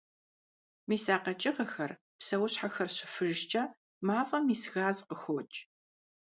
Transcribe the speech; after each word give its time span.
Мис 0.89 1.05
а 1.15 1.17
къэкӀыгъэхэр, 1.23 1.91
псэущхьэхэр 2.19 2.89
щыфыжкӀэ 2.95 3.63
мафӀэм 4.05 4.45
ис 4.55 4.63
газ 4.73 4.97
къыхокӀ. 5.07 5.57